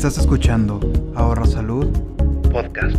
[0.00, 0.80] Estás escuchando
[1.14, 1.86] Ahorra Salud
[2.50, 2.96] Podcast.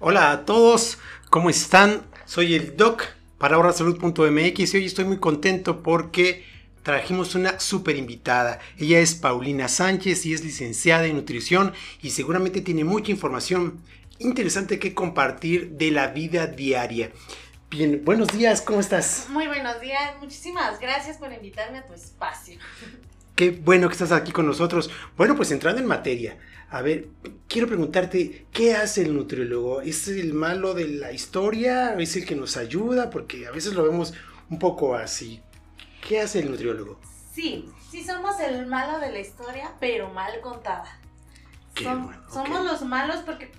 [0.00, 0.98] Hola a todos,
[1.30, 2.02] ¿cómo están?
[2.26, 3.04] Soy el Doc
[3.38, 6.44] para ahorrasalud.mx y hoy estoy muy contento porque
[6.82, 8.58] trajimos una súper invitada.
[8.76, 11.72] Ella es Paulina Sánchez y es licenciada en nutrición
[12.02, 13.80] y seguramente tiene mucha información
[14.18, 17.10] interesante que compartir de la vida diaria.
[17.72, 19.28] Bien, buenos días, ¿cómo estás?
[19.30, 22.58] Muy buenos días, muchísimas gracias por invitarme a tu espacio.
[23.34, 24.90] Qué bueno que estás aquí con nosotros.
[25.16, 26.36] Bueno, pues entrando en materia,
[26.68, 27.08] a ver,
[27.48, 29.80] quiero preguntarte, ¿qué hace el nutriólogo?
[29.80, 31.94] ¿Es el malo de la historia?
[31.94, 33.08] ¿Es el que nos ayuda?
[33.08, 34.12] Porque a veces lo vemos
[34.50, 35.40] un poco así.
[36.06, 37.00] ¿Qué hace el nutriólogo?
[37.32, 41.00] Sí, sí somos el malo de la historia, pero mal contada.
[42.30, 43.50] Somos los malos porque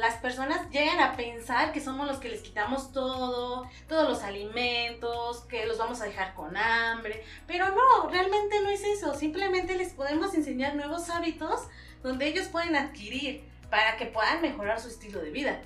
[0.00, 5.42] las personas llegan a pensar que somos los que les quitamos todo, todos los alimentos,
[5.48, 9.92] que los vamos a dejar con hambre, pero no, realmente no es eso, simplemente les
[9.92, 11.60] podemos enseñar nuevos hábitos
[12.02, 15.62] donde ellos pueden adquirir para que puedan mejorar su estilo de vida.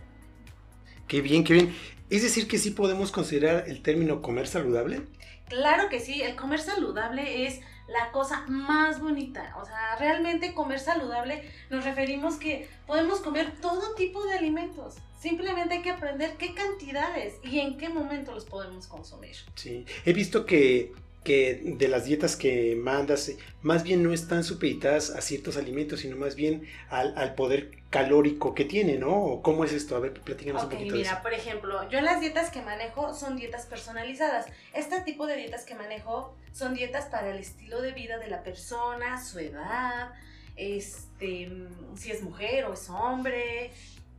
[1.08, 1.76] Qué bien, qué bien.
[2.10, 5.02] Es decir, que sí podemos considerar el término comer saludable.
[5.48, 9.54] Claro que sí, el comer saludable es la cosa más bonita.
[9.60, 14.96] O sea, realmente comer saludable nos referimos que podemos comer todo tipo de alimentos.
[15.18, 19.36] Simplemente hay que aprender qué cantidades y en qué momento los podemos consumir.
[19.54, 20.92] Sí, he visto que
[21.26, 26.16] que de las dietas que mandas, más bien no están supeditadas a ciertos alimentos, sino
[26.16, 29.40] más bien al, poder calórico que tiene, ¿no?
[29.42, 29.96] ¿Cómo es esto?
[29.96, 30.94] A ver, platícanos un poquito.
[30.94, 34.46] Mira, por ejemplo, yo las dietas que manejo son dietas personalizadas.
[34.72, 38.44] Este tipo de dietas que manejo son dietas para el estilo de vida de la
[38.44, 40.12] persona, su edad,
[40.54, 41.50] este,
[41.96, 43.72] si es mujer o es hombre,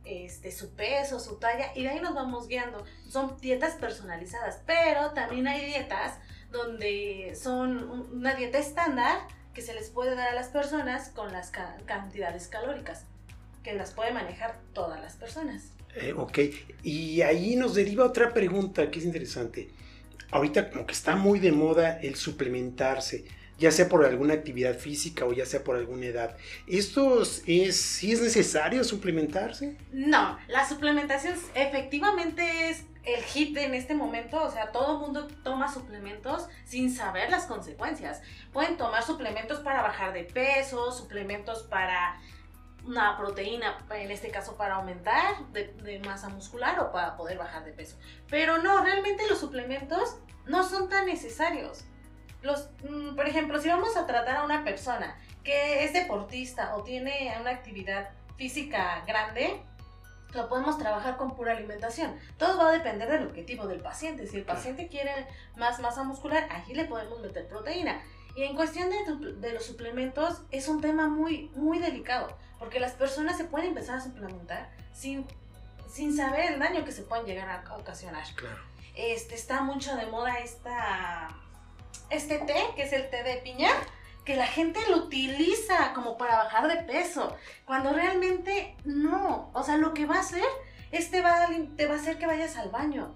[0.04, 2.84] este, su peso, su talla, y de ahí nos vamos guiando.
[3.08, 6.18] Son dietas personalizadas, pero también hay dietas
[6.50, 9.18] donde son una dieta estándar
[9.54, 11.50] que se les puede dar a las personas con las
[11.84, 13.04] cantidades calóricas,
[13.62, 15.72] que las puede manejar todas las personas.
[15.96, 16.38] Eh, ok,
[16.82, 19.68] y ahí nos deriva otra pregunta que es interesante.
[20.30, 23.24] Ahorita como que está muy de moda el suplementarse,
[23.58, 26.36] ya sea por alguna actividad física o ya sea por alguna edad.
[26.66, 29.76] ¿Esto es, si es necesario suplementarse?
[29.92, 35.72] No, la suplementación efectivamente es el hit en este momento, o sea, todo mundo toma
[35.72, 38.22] suplementos sin saber las consecuencias.
[38.52, 42.20] Pueden tomar suplementos para bajar de peso, suplementos para
[42.84, 47.72] una proteína, en este caso para aumentar de, masa muscular o para poder bajar de
[47.72, 47.98] peso.
[48.28, 51.84] Pero no, realmente los suplementos no son tan necesarios.
[52.42, 56.82] Los, mm, por ejemplo, si vamos a tratar a una persona que es deportista o
[56.82, 59.60] tiene una actividad física grande,
[60.32, 62.18] lo podemos trabajar con pura alimentación.
[62.36, 64.26] Todo va a depender del objetivo del paciente.
[64.26, 68.02] Si el paciente quiere más masa muscular, allí le podemos meter proteína.
[68.36, 73.36] Y en cuestión de, los suplementos, es un tema muy, muy delicado, porque las personas
[73.36, 75.26] se pueden empezar a suplementar sin,
[75.90, 78.24] sin saber el daño que se pueden llegar a ocasionar.
[78.36, 78.60] Claro.
[78.94, 81.28] Este, está mucho de moda esta,
[82.10, 83.70] este té, que es el té de piña
[84.28, 87.34] que la gente lo utiliza como para bajar de peso,
[87.64, 89.50] cuando realmente no.
[89.54, 90.44] O sea, lo que va a hacer
[90.92, 93.14] es te va a, te va a hacer que vayas al baño.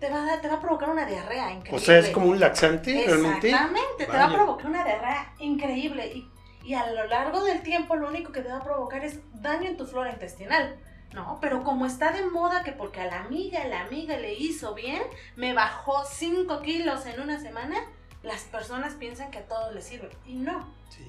[0.00, 1.76] Te va, a, te va a provocar una diarrea increíble.
[1.76, 3.50] O sea, es como un laxante, realmente.
[3.50, 6.08] Exactamente, te va a provocar una diarrea increíble.
[6.08, 6.28] Y,
[6.64, 9.68] y a lo largo del tiempo lo único que te va a provocar es daño
[9.68, 10.76] en tu flora intestinal.
[11.12, 14.74] No, pero como está de moda que porque a la amiga, la amiga le hizo
[14.74, 15.02] bien,
[15.36, 17.76] me bajó 5 kilos en una semana,
[18.22, 20.72] las personas piensan que a todos les sirve y no.
[20.90, 21.04] Sí.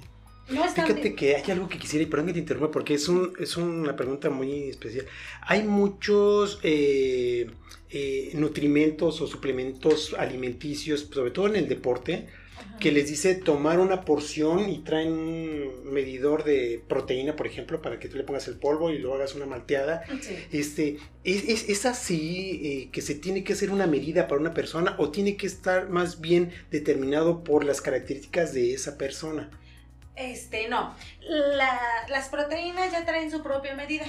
[0.50, 3.34] No Fíjate que hay algo que quisiera, y perdón que te interrumpa, porque es, un,
[3.40, 5.06] es una pregunta muy especial.
[5.42, 7.50] Hay muchos eh,
[7.90, 12.28] eh, nutrimentos o suplementos alimenticios, sobre todo en el deporte,
[12.80, 18.00] que les dice tomar una porción y traen un medidor de proteína, por ejemplo, para
[18.00, 20.04] que tú le pongas el polvo y luego hagas una malteada.
[20.52, 24.96] Este, ¿es, es, así eh, que se tiene que hacer una medida para una persona
[24.98, 29.50] o tiene que estar más bien determinado por las características de esa persona?
[30.16, 30.96] Este, no.
[32.10, 34.06] las proteínas ya traen su propia medida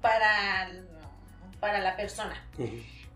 [0.00, 0.70] para,
[1.60, 2.34] para la persona.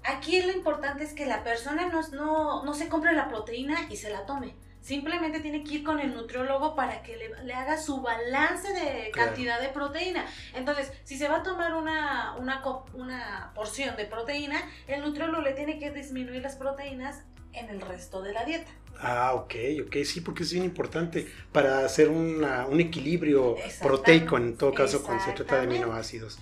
[0.09, 4.11] Aquí lo importante es que la persona no, no, se compre la proteína y se
[4.11, 4.55] la tome.
[4.81, 9.61] Simplemente tiene que ir con el nutriólogo para que le, haga su balance de cantidad
[9.61, 10.25] de proteína.
[10.55, 12.63] Entonces, si se va a tomar una, una,
[12.95, 18.23] una porción de proteína, el nutriólogo le tiene que disminuir las proteínas en el resto
[18.23, 18.71] de la dieta.
[19.01, 19.55] Ah, ok,
[19.87, 25.25] ok, sí, porque es bien importante para hacer un equilibrio proteico, en todo caso, cuando
[25.25, 26.39] se trata de aminoácidos.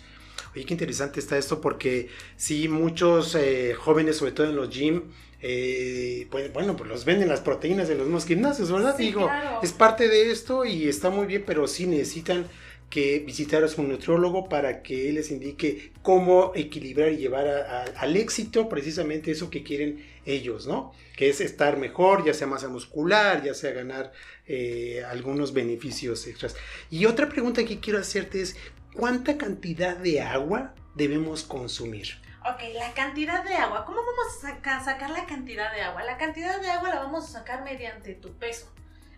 [0.55, 5.03] Oye, qué interesante está esto porque sí, muchos eh, jóvenes, sobre todo en los gym,
[5.43, 8.97] eh, pues bueno, pues los venden las proteínas de los mismos gimnasios, ¿verdad?
[8.97, 9.61] Sí, Digo, claro.
[9.62, 12.47] es parte de esto y está muy bien, pero sí necesitan
[12.89, 17.83] que visitar a su nutriólogo para que él les indique cómo equilibrar y llevar a-
[17.83, 20.93] a- al éxito precisamente eso que quieren ellos, ¿no?
[21.17, 24.12] Que es estar mejor, ya sea masa muscular, ya sea ganar
[24.47, 26.55] eh, algunos beneficios extras.
[26.91, 28.56] Y otra pregunta que quiero hacerte es,
[28.94, 32.08] ¿cuánta cantidad de agua debemos consumir?
[32.46, 33.85] Ok, la cantidad de agua.
[33.87, 36.02] ¿Cómo vamos a saca- sacar la cantidad de agua?
[36.05, 38.70] La cantidad de agua la vamos a sacar mediante tu peso.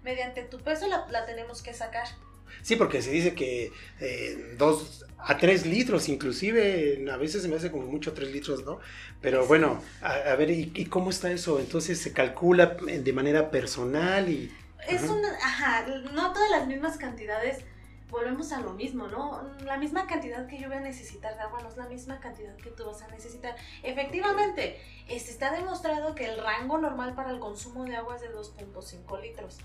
[0.04, 2.06] Mediante tu peso la, la tenemos que sacar.
[2.62, 7.56] Sí, porque se dice que eh, dos a tres litros, inclusive a veces se me
[7.56, 8.78] hace como mucho tres litros, ¿no?
[9.20, 11.58] Pero bueno, a, a ver, ¿y, y cómo está eso?
[11.58, 14.54] Entonces se calcula de manera personal y...
[14.88, 17.64] Es una, ajá, no todas las mismas cantidades,
[18.10, 19.42] volvemos a lo mismo, ¿no?
[19.64, 22.54] La misma cantidad que yo voy a necesitar de agua no es la misma cantidad
[22.56, 23.56] que tú vas a necesitar.
[23.82, 28.32] Efectivamente, este, está demostrado que el rango normal para el consumo de agua es de
[28.32, 29.58] 2.5 litros.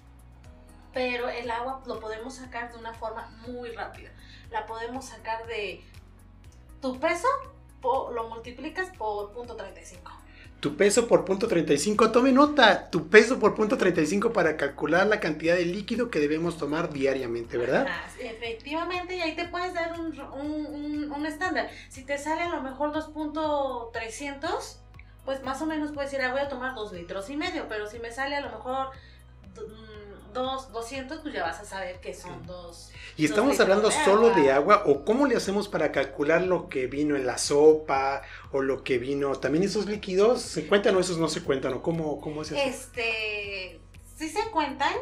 [0.93, 4.11] Pero el agua lo podemos sacar de una forma muy rápida.
[4.49, 5.81] La podemos sacar de
[6.81, 7.27] tu peso,
[7.83, 10.11] lo multiplicas por punto 35.
[10.61, 15.19] Tu peso por punto 35, tome nota, tu peso por punto 35 para calcular la
[15.19, 17.87] cantidad de líquido que debemos tomar diariamente, ¿verdad?
[18.19, 21.67] Efectivamente, y ahí te puedes dar un, un, un- un estándar.
[21.89, 24.77] Si te sale a lo mejor 2.300,
[25.25, 27.87] pues más o menos puedes decir, ah, voy a tomar 2 litros y medio, pero
[27.89, 28.89] si me sale a lo mejor
[30.33, 32.91] 2, 200, pues ya vas a saber que son dos.
[33.17, 34.41] Y estamos hablando de solo agua.
[34.41, 38.61] de agua o cómo le hacemos para calcular lo que vino en la sopa o
[38.61, 42.19] lo que vino, también esos líquidos, ¿se cuentan o esos no se cuentan o cómo,
[42.21, 42.61] cómo es eso?
[42.61, 43.79] Este,
[44.17, 44.93] sí se cuentan,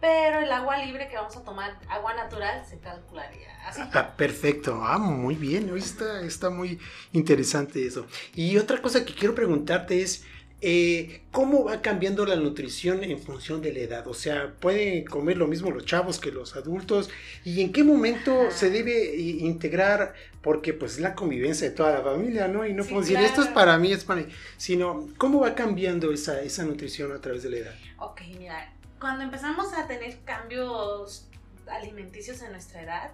[0.00, 3.82] pero el agua libre que vamos a tomar, agua natural, se calcularía así.
[3.92, 6.78] Ah, perfecto, ah, muy bien, está, está muy
[7.12, 8.06] interesante eso.
[8.34, 10.24] Y otra cosa que quiero preguntarte es,
[10.62, 14.06] eh, ¿cómo va cambiando la nutrición en función de la edad?
[14.08, 17.10] O sea, ¿pueden comer lo mismo los chavos que los adultos?
[17.44, 20.14] ¿Y en qué momento se debe integrar?
[20.42, 22.66] Porque pues es la convivencia de toda la familia, ¿no?
[22.66, 25.54] Y no Sí, podemos decir, esto es para mí, es para mí, sino, ¿cómo va
[25.54, 27.80] cambiando esa, esa nutrición a través de la edad?
[27.98, 31.28] Ok, mira, cuando empezamos a tener cambios
[31.66, 33.10] alimenticios en nuestra edad,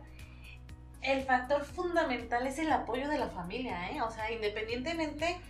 [1.03, 4.03] el factor fundamental es el apoyo de la familia, ¿eh?
[4.03, 5.41] O sea, independientemente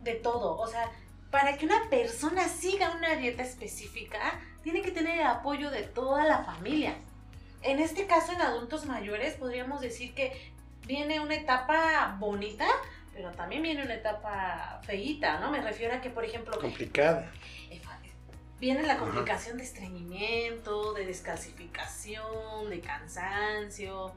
[0.00, 0.90] de todo, o sea,
[1.30, 6.24] para que una persona siga una dieta específica, tiene que tener el apoyo de toda
[6.24, 6.94] la familia.
[7.62, 10.52] En este caso, en adultos mayores, podríamos decir que
[10.86, 12.66] viene una etapa bonita,
[13.14, 15.50] pero también viene una etapa feíta, ¿no?
[15.50, 17.30] Me refiero a que, por ejemplo, Complicada.
[18.58, 24.12] Viene la complicación de estreñimiento, de descalcificación, de cansancio,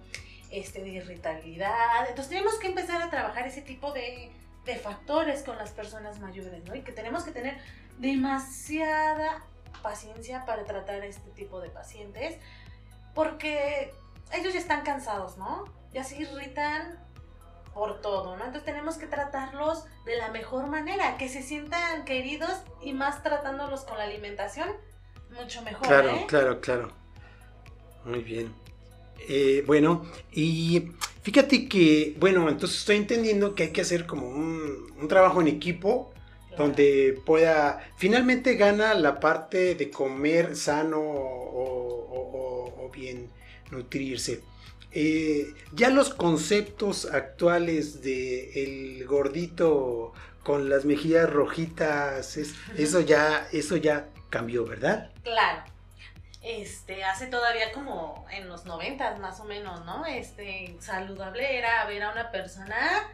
[0.51, 2.09] este, de irritabilidad.
[2.09, 4.31] Entonces tenemos que empezar a trabajar ese tipo de,
[4.65, 6.75] de factores con las personas mayores, ¿no?
[6.75, 7.57] Y que tenemos que tener
[7.99, 9.43] demasiada
[9.81, 12.37] paciencia para tratar este tipo de pacientes,
[13.13, 13.93] porque
[14.33, 15.65] ellos ya están cansados, ¿no?
[15.91, 16.99] Ya se irritan
[17.73, 18.45] por todo, ¿no?
[18.45, 22.51] Entonces tenemos que tratarlos de la mejor manera, que se sientan queridos
[22.81, 24.69] y más tratándolos con la alimentación,
[25.31, 26.25] mucho mejor, Claro, ¿eh?
[26.27, 26.91] claro, claro.
[28.05, 28.53] Muy bien.
[29.27, 30.91] Eh, bueno, y
[31.23, 35.47] fíjate que, bueno, entonces estoy entendiendo que hay que hacer como un, un trabajo en
[35.47, 36.11] equipo
[36.57, 43.31] donde pueda, finalmente gana la parte de comer sano o, bien
[43.71, 44.43] nutrirse.
[44.91, 53.47] Eh, ya los conceptos actuales de el gordito con las mejillas rojitas, es- eso ya,
[53.51, 55.11] eso ya cambió, ¿verdad?
[55.23, 55.63] Claro.
[56.43, 60.05] Este, hace todavía como en los noventas más o menos, ¿no?
[60.05, 63.09] Este, saludable era ver a una persona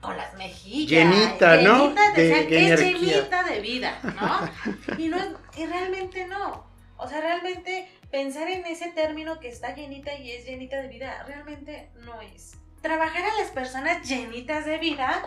[0.00, 1.12] con las mejillas.
[1.12, 1.82] Llenita, ¿no?
[1.82, 4.96] llenita de, es llenita de vida, ¿no?
[4.96, 5.18] y no
[5.56, 6.66] y realmente no.
[6.96, 11.24] O sea, realmente pensar en ese término que está llenita y es llenita de vida,
[11.26, 12.56] realmente no es.
[12.80, 15.22] Trabajar a las personas llenitas de vida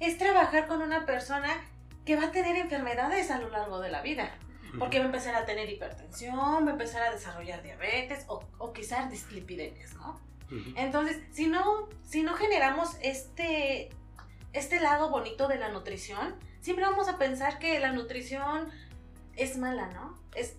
[0.00, 1.48] es trabajar con una persona
[2.04, 4.34] que va a tener enfermedades a lo largo de la vida.
[4.78, 8.72] Porque va a empezar a tener hipertensión, va a empezar a desarrollar diabetes o, o
[8.72, 10.20] quizás dislipidemias, ¿no?
[10.76, 13.90] Entonces, si no, si no generamos este,
[14.52, 18.68] este lado bonito de la nutrición, siempre vamos a pensar que la nutrición
[19.36, 20.18] es mala, ¿no?
[20.34, 20.54] Es,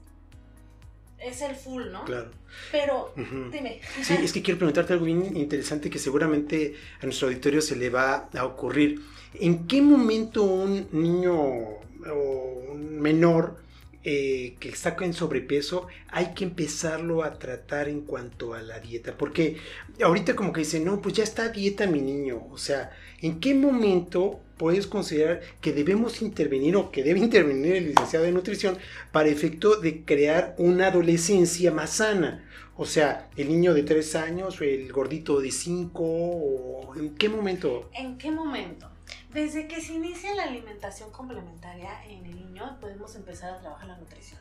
[1.17, 2.05] es el full, ¿no?
[2.05, 2.31] Claro.
[2.71, 3.13] Pero,
[3.51, 3.81] dime.
[4.03, 7.89] Sí, es que quiero preguntarte algo bien interesante que seguramente a nuestro auditorio se le
[7.89, 9.01] va a ocurrir.
[9.33, 13.57] ¿En qué momento un niño o un menor
[14.03, 19.17] eh, que está en sobrepeso, hay que empezarlo a tratar en cuanto a la dieta.
[19.17, 19.57] Porque
[20.01, 22.47] ahorita como que dicen, no, pues ya está dieta mi niño.
[22.51, 22.91] O sea,
[23.21, 28.31] ¿en qué momento puedes considerar que debemos intervenir o que debe intervenir el licenciado de
[28.31, 28.77] nutrición
[29.11, 32.45] para efecto de crear una adolescencia más sana?
[32.77, 37.89] O sea, el niño de 3 años, el gordito de 5, o ¿en qué momento?
[37.93, 38.89] ¿En qué momento?
[39.29, 43.97] Desde que se inicia la alimentación complementaria en el niño, podemos empezar a trabajar la
[43.97, 44.39] nutrición.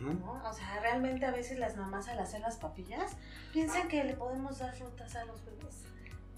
[0.00, 0.42] ¿no?
[0.48, 3.12] O sea, realmente a veces las mamás al hacer las papillas
[3.52, 5.82] piensan que le podemos dar frutas a los bebés,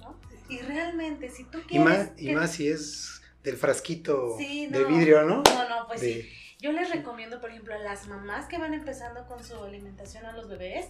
[0.00, 0.16] ¿no?
[0.48, 2.12] Y realmente, si tú quieres...
[2.16, 5.42] Y más, si es del frasquito de vidrio, ¿no?
[5.42, 6.28] No, no, pues sí.
[6.58, 10.32] Yo les recomiendo, por ejemplo, a las mamás que van empezando con su alimentación a
[10.32, 10.88] los bebés,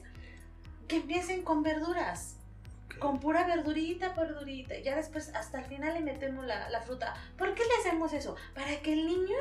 [0.88, 2.36] que empiecen con verduras
[3.00, 4.78] con pura verdurita, verdurita.
[4.78, 7.14] Ya después, hasta el final le metemos la, fruta.
[7.36, 8.36] ¿Por qué le hacemos eso?
[8.54, 9.38] Para que el niño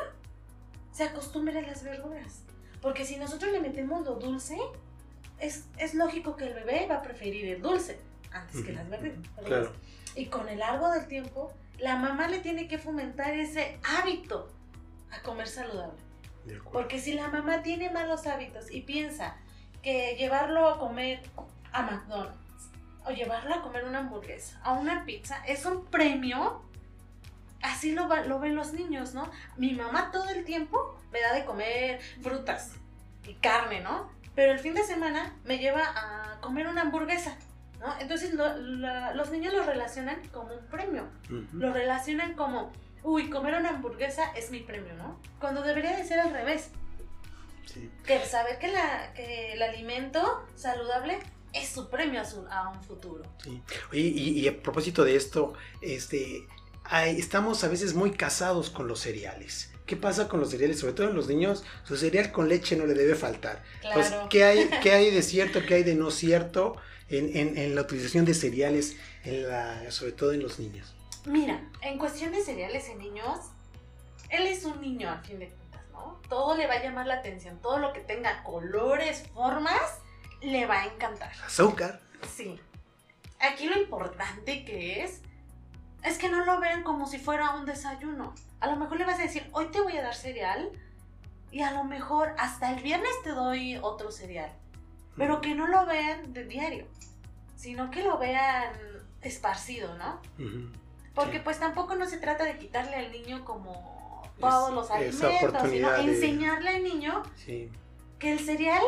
[0.92, 2.44] se acostumbre a las verduras.
[2.82, 4.58] Porque si nosotros le metemos lo dulce,
[5.38, 8.00] es, es lógico que el bebé va a preferir el dulce
[8.32, 9.70] antes que las verduras.
[10.16, 14.50] Y con el largo del tiempo, la mamá le tiene que fomentar ese hábito
[15.12, 16.00] a comer saludable.
[16.72, 19.38] Porque si la mamá tiene malos hábitos y piensa
[19.82, 21.22] que llevarlo a comer
[21.72, 22.49] a McDonald's,
[23.10, 26.64] o llevarla a comer una hamburguesa, a una pizza, es un premio.
[27.62, 29.30] Así lo, lo ven los niños, ¿no?
[29.58, 32.74] Mi mamá todo el tiempo me da de comer frutas
[33.28, 34.10] y carne, ¿no?
[34.36, 37.36] Pero el fin de semana me lleva a comer una hamburguesa,
[37.80, 38.00] ¿no?
[38.00, 41.10] Entonces los niños lo relacionan como un premio.
[41.52, 42.72] Lo relacionan como,
[43.04, 45.20] uy, comer una hamburguesa es mi premio, ¿no?
[45.40, 46.72] Cuando debería de ser al revés.
[47.66, 47.92] Sí.
[48.06, 51.20] Que saber que, la, que el alimento saludable
[51.54, 53.24] es su premio a, un futuro.
[53.44, 53.62] Sí.
[53.94, 56.48] y, a propósito de esto, este,
[56.92, 59.72] estamos a veces muy casados con los cereales.
[59.86, 60.80] ¿Qué pasa con los cereales?
[60.80, 63.64] Sobre todo en los niños, su cereal con leche no le debe faltar.
[63.94, 64.30] Pues, claro.
[64.30, 66.76] ¿qué, hay, ¿Qué hay de cierto, qué hay de no cierto
[67.10, 70.94] en, la utilización de cereales, en la, sobre todo en los niños?
[71.26, 73.40] Mira, en cuestión de cereales en niños,
[74.30, 76.22] él es un niño a fin de cuentas, ¿no?
[76.30, 80.00] Todo le va a llamar la atención, todo lo que tenga colores, formas,
[80.42, 81.32] le va a encantar.
[81.46, 82.00] Azúcar.
[82.36, 82.60] Sí.
[83.40, 85.22] Aquí lo importante que es
[86.04, 88.34] es que no lo vean como si fuera un desayuno.
[88.60, 90.70] A lo mejor le vas a decir, hoy te voy a dar cereal
[91.52, 94.52] y a lo mejor hasta el viernes te doy otro cereal.
[95.18, 96.88] Pero que no lo vean de diario,
[97.56, 98.72] sino que lo vean
[99.22, 100.22] esparcido, ¿no?
[101.14, 105.94] Porque pues tampoco no se trata de quitarle al niño como todos los alimentos, sino
[105.96, 108.84] enseñarle al niño que el cereal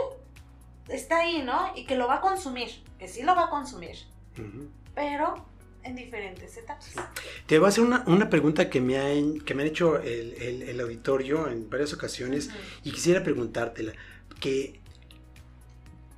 [0.87, 1.71] está ahí, ¿no?
[1.75, 2.69] Y que lo va a consumir,
[2.99, 3.95] que sí lo va a consumir,
[4.95, 5.45] pero
[5.83, 6.93] en diferentes etapas.
[7.45, 11.47] Te voy a hacer una, pregunta que me, han, que me han hecho el, auditorio
[11.47, 12.49] en varias ocasiones
[12.83, 13.93] y quisiera preguntártela,
[14.39, 14.79] que,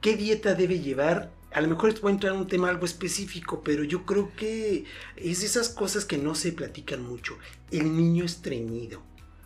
[0.01, 1.32] ¿qué dieta debe llevar?
[1.53, 4.86] A lo mejor va a entrar en un tema algo específico, pero yo creo que
[5.15, 7.38] es esas cosas que no se platican mucho.
[7.72, 9.03] El niño estreñido,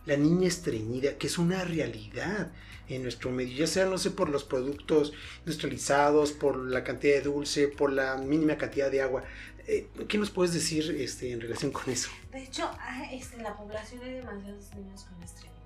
[0.08, 2.52] la niña estreñida, que es una realidad
[2.88, 7.22] en nuestro medio, ya sea, no sé, por los productos industrializados, por la cantidad de
[7.22, 9.24] dulce, por la mínima cantidad de agua.
[9.68, 12.10] Eh, ¿Qué nos puedes decir este, en relación con eso?
[12.32, 12.72] De hecho,
[13.12, 15.58] este, en la población hay demasiados niños con estreñimiento.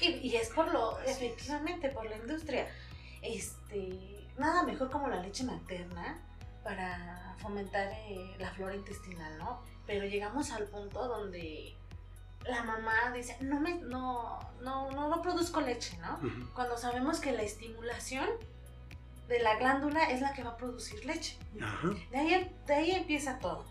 [0.00, 2.68] Y, es por lo, efectivamente, por la industria.
[3.22, 6.22] Este, nada mejor como la leche materna
[6.62, 9.62] para fomentar eh, la flora intestinal, ¿no?
[9.84, 11.74] Pero llegamos al punto donde
[12.48, 16.20] la mamá dice, no me, no, no, no, produzco leche, ¿no?
[16.54, 18.28] Cuando sabemos que la estimulación
[19.28, 21.36] de la glándula es la que va a producir leche.
[22.10, 23.64] De, ahí, de ahí empieza todo.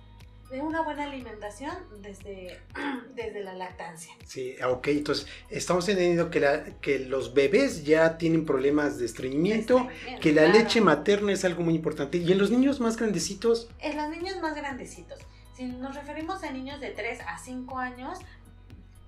[0.51, 2.59] De una buena alimentación desde,
[3.15, 4.13] desde la lactancia.
[4.25, 9.87] Sí, ok, entonces estamos entendiendo que, la, que los bebés ya tienen problemas de estreñimiento,
[10.21, 12.17] que la leche materna es algo muy importante.
[12.17, 13.69] ¿Y en los niños más grandecitos?
[13.79, 15.19] En los niños más grandecitos.
[15.55, 18.19] Si nos referimos a niños de 3 a 5 años,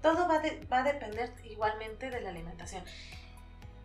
[0.02, 2.84] todo va, va a depender igualmente de la alimentación.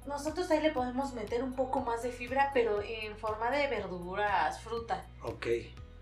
[0.06, 4.60] Nosotros ahí le podemos meter un poco más de fibra, pero en forma de verduras,
[4.60, 5.06] fruta.
[5.22, 5.46] Ok.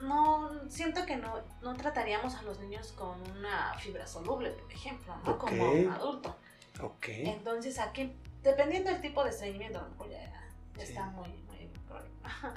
[0.01, 5.15] No, siento que no, no trataríamos a los niños con una fibra soluble, por ejemplo,
[5.25, 5.39] ¿no?
[5.39, 6.35] Como un adulto.
[6.81, 7.09] Ok.
[7.09, 11.71] Entonces aquí, dependiendo del tipo de estreñimiento, ya, está muy, muy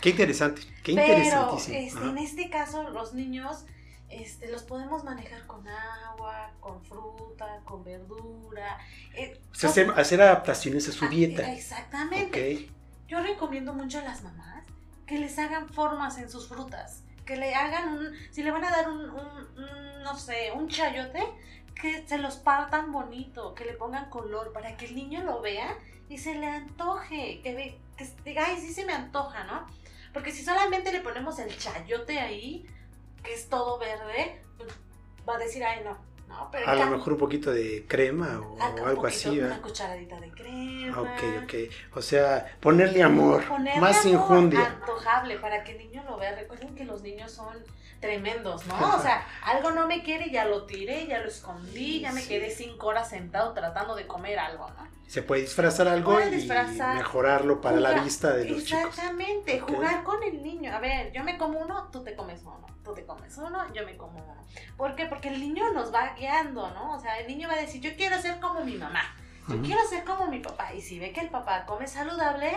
[0.01, 1.75] Qué interesante, qué interesantísimo.
[1.75, 3.65] Pero este, en este caso, los niños
[4.22, 8.77] este, los podemos manejar con agua, con fruta, con verdura.
[9.15, 9.39] Eh,
[9.96, 11.51] hacer, adaptaciones a su ah, dieta.
[11.53, 12.70] Exactamente.
[13.08, 14.65] Yo recomiendo mucho a las mamás
[15.05, 18.72] que les hagan formas en sus frutas, que le hagan un, si le van a
[18.72, 21.22] dar un, un, no sé, un chayote,
[21.79, 25.77] que se los partan bonito, que le pongan color para que el niño lo vea
[26.10, 29.67] y se le antoje, que, ve, que diga, ay, sí se me antoja, ¿no?
[30.13, 32.65] Porque si solamente le ponemos el chayote ahí,
[33.24, 34.70] que es todo verde, pues
[35.27, 35.98] va a decir, ay, no,
[36.65, 39.39] a lo mejor un poquito de crema o, algo así.
[39.39, 41.01] Una cucharadita de crema.
[41.01, 41.53] Ok, ok.
[41.96, 43.44] O sea, ponerle amor,
[43.80, 44.65] más injundia.
[44.65, 46.36] Antojable para que el niño lo vea.
[46.36, 47.58] Recuerden que los niños son
[48.03, 48.98] tremendos, ¿no?
[48.98, 52.51] O sea, algo no me quiere, ya lo tiré, ya lo escondí, ya me quedé
[52.51, 54.86] cinco horas sentado tratando de comer algo, ¿no?
[55.07, 56.48] Se puede disfrazar algo y
[56.95, 60.75] mejorarlo para la vista de los Exactamente, jugar con el niño.
[60.75, 62.67] A ver, yo me como uno, tú te comes uno.
[62.83, 64.43] Tú te comes uno, yo me como uno.
[64.75, 65.05] ¿Por qué?
[65.05, 66.98] Porque el niño nos va guiando, ¿no?
[66.98, 69.15] O sea, el niño va a decir, yo quiero ser como mi mamá,
[69.48, 70.74] yo quiero ser como mi papá.
[70.74, 72.51] Y si ve que el papá come saludable,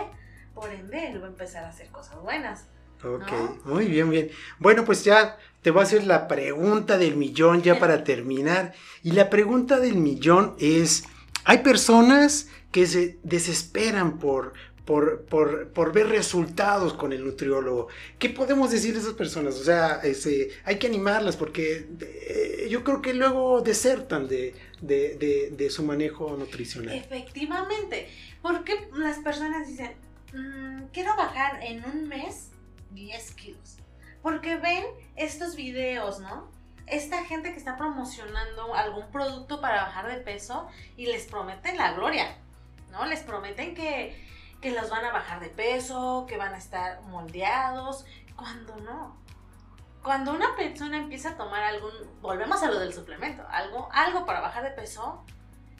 [0.53, 2.65] por ende, él va a empezar a hacer cosas buenas.
[3.03, 4.29] Ok, muy bien, bien.
[4.59, 8.73] Bueno, pues ya te voy a hacer la pregunta del millón ya para terminar.
[9.03, 11.03] Y la pregunta del millón es,
[11.43, 14.53] hay personas que se desesperan por,
[14.85, 17.87] por, por, ver resultados con el nutriólogo.
[18.17, 19.55] ¿Qué podemos decir de esas personas?
[19.55, 25.69] O sea, ese, hay que animarlas porque eh, yo creo que luego desertan de, de,
[25.69, 26.95] su manejo nutricional.
[26.95, 28.07] Efectivamente,
[28.41, 29.91] porque las personas dicen,
[30.33, 32.51] mm, quiero bajar en un mes
[32.91, 33.77] 10 kilos.
[34.21, 36.49] Porque ven estos videos, ¿no?
[36.87, 41.93] esta gente que está promocionando algún producto para bajar de peso y les prometen la
[41.93, 42.37] gloria,
[42.91, 43.05] ¿no?
[43.05, 44.25] Les prometen que,
[44.61, 49.17] que los van a bajar de peso, que van a estar moldeados, cuando no.
[50.01, 51.91] Cuando una persona empieza a tomar algún,
[52.21, 55.25] volvemos a lo del suplemento, algo, algo para bajar de peso,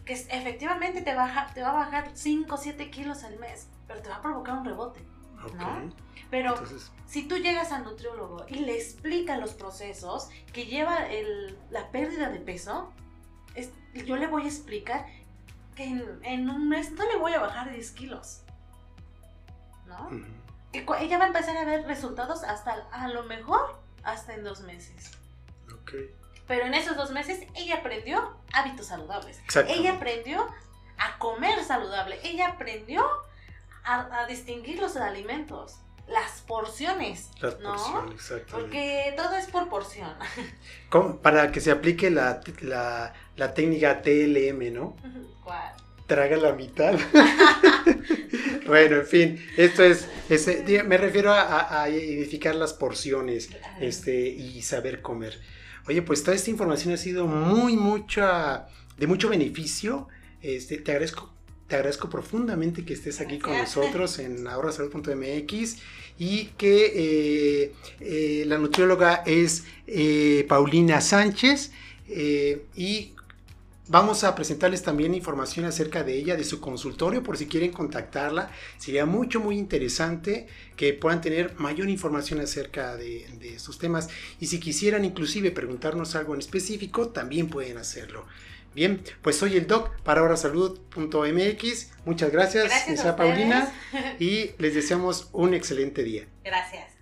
[0.03, 4.01] que efectivamente te, baja, te va a bajar 5 o 7 kilos al mes, pero
[4.01, 5.07] te va a provocar un rebote,
[5.55, 5.91] ¿no?
[6.29, 6.55] Pero
[7.05, 11.07] si tú llegas al nutriólogo y le explica los procesos que lleva
[11.69, 12.91] la pérdida de peso,
[13.93, 15.05] yo le voy a explicar
[15.75, 18.41] que en, un mes no le voy a bajar 10 kilos.
[19.87, 20.09] ¿No?
[20.71, 24.61] que ella va a empezar a ver resultados hasta, a lo mejor, hasta en dos
[24.61, 25.11] meses.
[25.73, 25.93] Ok.
[26.45, 29.41] Pero en esos dos meses ella aprendió hábitos saludables.
[29.67, 30.45] Ella aprendió
[30.97, 32.19] a comer saludable.
[32.23, 33.05] Ella aprendió
[33.87, 37.29] a, a distinguir los alimentos las porciones.
[37.41, 37.73] Las ¿no?
[37.73, 38.51] porciones, exactamente.
[38.51, 40.11] Porque todo es por porción.
[41.21, 42.41] Para que se aplique la,
[43.53, 44.95] técnica TLM, ¿no?
[45.43, 45.73] ¿Cuál?
[46.07, 46.97] Traga la mitad.
[48.65, 50.07] bueno, en fin, esto es,
[50.85, 53.49] me refiero a, identificar las porciones
[53.81, 55.41] este, y saber comer.
[55.89, 60.07] Oye, pues toda esta información ha sido muy, mucha, de mucho beneficio.
[60.41, 61.36] Este, te agradezco
[61.67, 65.77] te agradezco profundamente que estés aquí con nosotros en ahorrasalud.mx
[66.17, 71.71] y que eh, eh, la nutrióloga es eh, Paulina Sánchez
[72.75, 73.13] y
[73.89, 78.51] Vamos a presentarles también información acerca de ella, de su consultorio, por si quieren contactarla.
[78.77, 84.09] Sería mucho, muy interesante que puedan tener mayor información acerca de, de sus temas.
[84.41, 88.25] Y si quisieran inclusive preguntarnos algo en específico, también pueden hacerlo.
[88.77, 91.91] Bien, pues soy el doc para ahorasalud.mx.
[92.05, 93.73] Muchas gracias, gracias Paulina,
[94.19, 96.27] y les deseamos un excelente día.
[96.43, 96.96] Gracias.